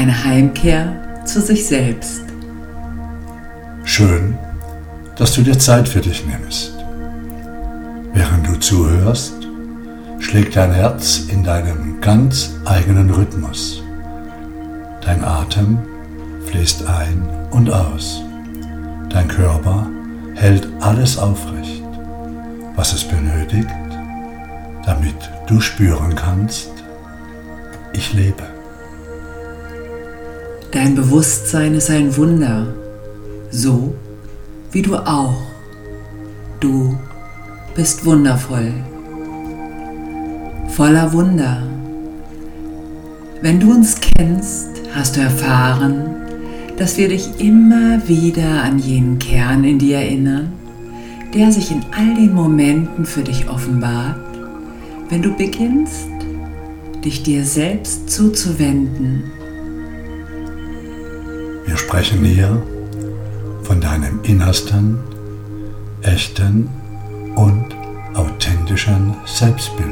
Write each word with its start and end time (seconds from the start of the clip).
eine 0.00 0.24
Heimkehr 0.24 1.26
zu 1.26 1.42
sich 1.42 1.66
selbst. 1.66 2.22
Schön, 3.84 4.38
dass 5.16 5.34
du 5.34 5.42
dir 5.42 5.58
Zeit 5.58 5.86
für 5.86 6.00
dich 6.00 6.24
nimmst. 6.24 6.72
Während 8.14 8.46
du 8.46 8.58
zuhörst, 8.58 9.34
schlägt 10.18 10.56
dein 10.56 10.72
Herz 10.72 11.24
in 11.28 11.44
deinem 11.44 12.00
ganz 12.00 12.54
eigenen 12.64 13.10
Rhythmus. 13.10 13.82
Dein 15.02 15.22
Atem 15.22 15.78
fließt 16.46 16.86
ein 16.86 17.28
und 17.50 17.70
aus. 17.70 18.22
Dein 19.10 19.28
Körper 19.28 19.86
hält 20.34 20.66
alles 20.80 21.18
aufrecht, 21.18 21.82
was 22.74 22.94
es 22.94 23.04
benötigt, 23.04 23.68
damit 24.86 25.16
du 25.46 25.60
spüren 25.60 26.14
kannst, 26.14 26.70
ich 27.92 28.14
lebe. 28.14 28.59
Dein 30.72 30.94
Bewusstsein 30.94 31.74
ist 31.74 31.90
ein 31.90 32.16
Wunder, 32.16 32.68
so 33.50 33.92
wie 34.70 34.82
du 34.82 34.94
auch. 34.94 35.34
Du 36.60 36.96
bist 37.74 38.04
wundervoll, 38.04 38.72
voller 40.68 41.12
Wunder. 41.12 41.64
Wenn 43.42 43.58
du 43.58 43.72
uns 43.72 43.96
kennst, 44.00 44.68
hast 44.94 45.16
du 45.16 45.22
erfahren, 45.22 46.14
dass 46.76 46.96
wir 46.96 47.08
dich 47.08 47.40
immer 47.40 48.06
wieder 48.06 48.62
an 48.62 48.78
jenen 48.78 49.18
Kern 49.18 49.64
in 49.64 49.80
dir 49.80 49.96
erinnern, 49.96 50.52
der 51.34 51.50
sich 51.50 51.72
in 51.72 51.82
all 51.90 52.14
den 52.14 52.32
Momenten 52.32 53.06
für 53.06 53.22
dich 53.22 53.50
offenbart, 53.50 54.20
wenn 55.08 55.22
du 55.22 55.34
beginnst, 55.36 56.06
dich 57.04 57.24
dir 57.24 57.44
selbst 57.44 58.08
zuzuwenden. 58.08 59.39
Wir 61.66 61.76
sprechen 61.76 62.24
hier 62.24 62.62
von 63.62 63.80
deinem 63.80 64.20
innersten, 64.22 64.98
echten 66.02 66.68
und 67.36 67.66
authentischen 68.14 69.14
Selbstbild. 69.26 69.88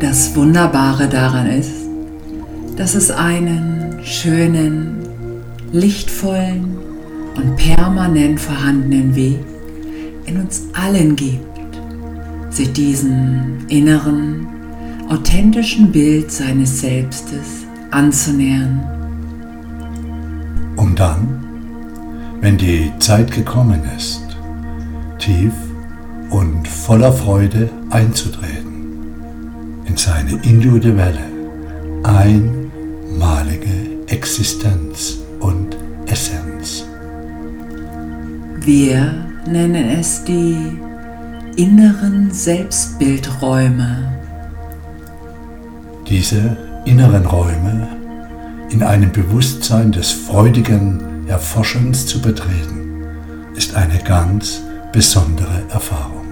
Das 0.00 0.36
Wunderbare 0.36 1.08
daran 1.08 1.46
ist, 1.46 1.72
dass 2.76 2.94
es 2.94 3.10
einen 3.10 4.00
schönen, 4.04 4.98
lichtvollen 5.72 6.78
und 7.34 7.56
permanent 7.56 8.38
vorhandenen 8.38 9.14
Weg 9.16 9.38
in 10.26 10.40
uns 10.40 10.64
allen 10.74 11.16
gibt, 11.16 11.42
sich 12.50 12.72
diesem 12.72 13.58
inneren, 13.68 14.46
authentischen 15.08 15.90
Bild 15.92 16.30
seines 16.30 16.80
Selbstes 16.80 17.64
anzunähern. 17.90 18.95
Um 20.96 21.00
dann, 21.00 21.44
wenn 22.40 22.56
die 22.56 22.90
Zeit 23.00 23.30
gekommen 23.30 23.82
ist, 23.98 24.22
tief 25.18 25.52
und 26.30 26.66
voller 26.66 27.12
Freude 27.12 27.68
einzutreten 27.90 28.96
in 29.84 29.94
seine 29.98 30.40
individuelle, 30.42 31.20
einmalige 32.02 33.68
Existenz 34.06 35.18
und 35.40 35.76
Essenz. 36.06 36.86
Wir 38.60 39.12
nennen 39.46 39.90
es 40.00 40.24
die 40.24 40.78
inneren 41.56 42.30
Selbstbildräume. 42.30 44.18
Diese 46.08 46.56
inneren 46.86 47.26
Räume 47.26 47.86
in 48.70 48.82
einem 48.82 49.12
Bewusstsein 49.12 49.92
des 49.92 50.10
freudigen 50.10 51.26
Erforschens 51.28 52.06
zu 52.06 52.20
betreten, 52.20 53.04
ist 53.54 53.74
eine 53.74 53.98
ganz 53.98 54.62
besondere 54.92 55.62
Erfahrung. 55.70 56.26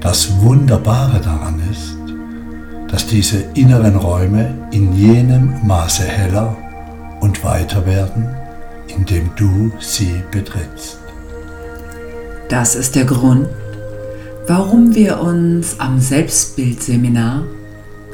Das 0.00 0.40
Wunderbare 0.40 1.20
daran 1.20 1.60
ist, 1.70 1.96
dass 2.92 3.06
diese 3.06 3.38
inneren 3.54 3.96
Räume 3.96 4.54
in 4.70 4.92
jenem 4.94 5.66
Maße 5.66 6.04
heller 6.04 6.56
und 7.20 7.42
weiter 7.42 7.86
werden, 7.86 8.28
indem 8.86 9.30
du 9.36 9.72
sie 9.80 10.22
betrittst. 10.30 10.98
Das 12.48 12.74
ist 12.74 12.94
der 12.94 13.04
Grund, 13.04 13.48
warum 14.46 14.94
wir 14.94 15.20
uns 15.20 15.80
am 15.80 15.98
Selbstbildseminar 15.98 17.44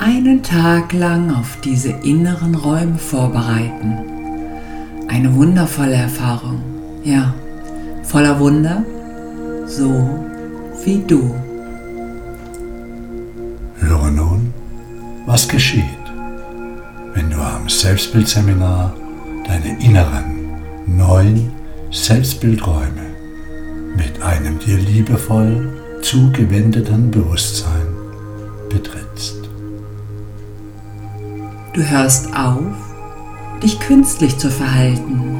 einen 0.00 0.43
Tag 0.43 0.94
lang 0.94 1.31
auf 1.31 1.59
diese 1.62 1.91
inneren 1.91 2.55
Räume 2.55 2.97
vorbereiten. 2.97 3.99
Eine 5.09 5.34
wundervolle 5.34 5.94
Erfahrung, 5.94 6.62
ja, 7.05 7.34
voller 8.03 8.41
Wunder, 8.41 8.83
so 9.66 10.09
wie 10.84 11.03
du. 11.06 11.34
Höre 13.78 14.10
nun, 14.10 14.55
was 15.27 15.47
geschieht, 15.47 15.84
wenn 17.12 17.28
du 17.28 17.37
am 17.37 17.69
Selbstbildseminar 17.69 18.94
deine 19.47 19.78
inneren, 19.84 20.49
neuen 20.87 21.53
Selbstbildräume 21.91 23.10
mit 23.97 24.22
einem 24.22 24.59
dir 24.60 24.78
liebevoll 24.78 25.77
zugewendeten 26.00 27.10
Bewusstsein 27.10 27.87
betrittst. 28.71 29.40
Du 31.72 31.88
hörst 31.88 32.34
auf, 32.34 32.75
dich 33.62 33.78
künstlich 33.78 34.36
zu 34.38 34.50
verhalten. 34.50 35.36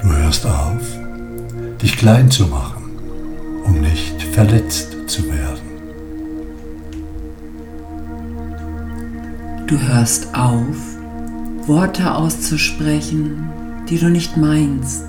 Du 0.00 0.08
hörst 0.08 0.46
auf, 0.46 0.82
dich 1.82 1.96
klein 1.96 2.30
zu 2.30 2.46
machen, 2.46 2.96
um 3.64 3.80
nicht 3.80 4.22
verletzt 4.22 4.96
zu 5.08 5.24
werden. 5.26 5.70
Du 9.66 9.76
hörst 9.76 10.32
auf, 10.32 10.76
Worte 11.66 12.14
auszusprechen, 12.14 13.48
die 13.88 13.98
du 13.98 14.08
nicht 14.10 14.36
meinst. 14.36 15.06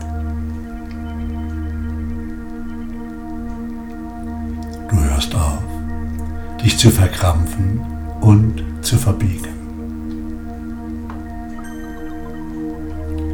Dich 6.63 6.77
zu 6.77 6.89
verkrampfen 6.89 7.81
und 8.21 8.63
zu 8.81 8.97
verbiegen. 8.97 9.61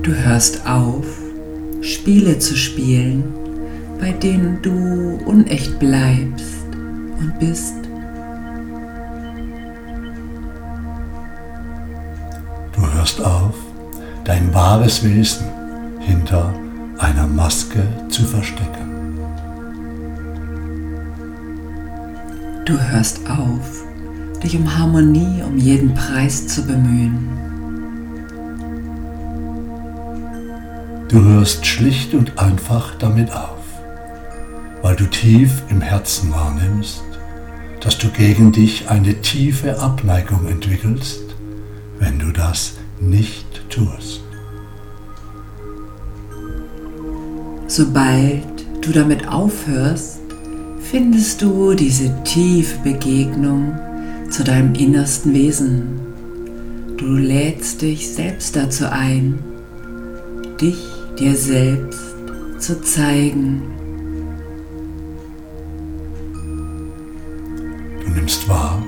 Du 0.04 0.14
hörst 0.14 0.66
auf, 0.66 1.06
Spiele 1.82 2.40
zu 2.40 2.56
spielen, 2.56 3.24
bei 4.00 4.12
denen 4.12 4.62
du 4.62 5.20
unecht 5.26 5.80
bleibst 5.80 6.66
und 7.20 7.34
bist. 7.40 7.76
Du 12.74 12.94
hörst 12.94 13.22
auf, 13.22 13.56
dein 14.24 14.54
wahres 14.54 15.04
Wesen 15.04 15.48
hinter 16.00 16.54
einer 17.00 17.28
Maske 17.28 17.86
zu 18.10 18.24
verstecken. 18.24 18.97
Du 22.68 22.78
hörst 22.78 23.22
auf, 23.30 23.86
dich 24.44 24.58
um 24.58 24.78
Harmonie 24.78 25.42
um 25.42 25.58
jeden 25.58 25.94
Preis 25.94 26.48
zu 26.48 26.66
bemühen. 26.66 27.30
Du 31.08 31.24
hörst 31.24 31.66
schlicht 31.66 32.14
und 32.14 32.38
einfach 32.38 32.96
damit 32.96 33.32
auf, 33.32 33.64
weil 34.82 34.98
du 34.98 35.06
tief 35.06 35.64
im 35.69 35.80
Herzen 35.80 36.30
wahrnimmst, 36.34 37.04
dass 37.80 37.98
du 38.00 38.10
gegen 38.10 38.52
dich 38.52 38.90
eine 38.90 39.22
tiefe 39.22 39.80
Abneigung 39.80 40.46
entwickelst, 40.46 41.22
wenn 42.00 42.20
du 42.20 42.34
das 42.34 42.74
nicht 43.00 43.70
tust. 43.70 44.24
Sobald 47.68 48.44
du 48.81 48.92
damit 48.92 49.25
aufhörst, 49.30 50.17
findest 50.92 51.42
du 51.42 51.74
diese 51.74 52.24
tiefe 52.24 52.80
Begegnung 52.80 53.78
zu 54.30 54.44
deinem 54.44 54.74
innersten 54.75 55.34
Wesen. 55.34 56.00
Du 56.95 57.07
lädst 57.07 57.81
dich 57.81 58.13
selbst 58.13 58.56
dazu 58.56 58.89
ein, 58.89 59.38
dich 60.62 60.78
dir 61.19 61.36
selbst 61.36 62.00
zu 62.60 62.81
zeigen. 62.81 63.62
Du 68.06 68.12
nimmst 68.12 68.48
wahr, 68.48 68.81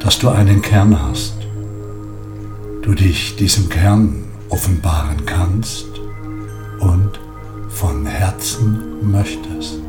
dass 0.00 0.18
du 0.18 0.30
einen 0.30 0.62
Kern 0.62 0.98
hast. 1.00 1.34
Du 2.80 2.94
dich 2.94 3.36
diesem 3.36 3.68
Kern 3.68 4.24
offenbaren 4.48 5.26
kannst 5.26 5.86
und 6.80 7.20
von 7.68 8.06
Herzen 8.06 8.78
möchtest. 9.02 9.81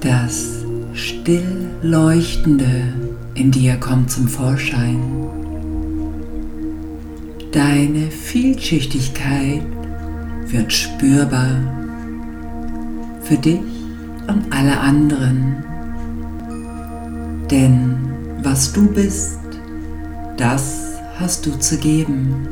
Das 0.00 0.64
still 0.94 1.68
Leuchtende 1.82 2.84
in 3.34 3.50
dir 3.50 3.76
kommt 3.76 4.10
zum 4.10 4.28
Vorschein. 4.28 4.98
Deine 7.52 8.10
Vielschichtigkeit 8.10 9.60
wird 10.46 10.72
spürbar 10.72 11.50
für 13.22 13.36
dich 13.36 13.60
und 14.26 14.50
alle 14.50 14.80
anderen. 14.80 15.64
Denn 17.50 17.96
was 18.42 18.72
du 18.72 18.90
bist, 18.90 19.38
das 20.38 20.98
hast 21.18 21.44
du 21.44 21.58
zu 21.58 21.76
geben. 21.76 22.48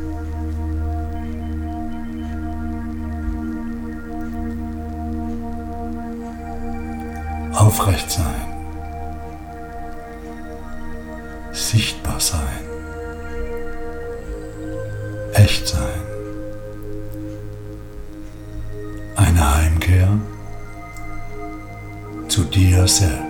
Aufrecht 7.58 8.08
sein. 8.08 8.46
Sichtbar 11.50 12.20
sein. 12.20 12.60
Echt 15.32 15.66
sein. 15.66 16.00
Eine 19.16 19.56
Heimkehr 19.56 20.08
zu 22.28 22.44
dir 22.44 22.86
selbst. 22.86 23.27